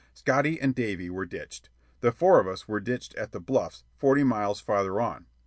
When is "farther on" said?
4.59-5.27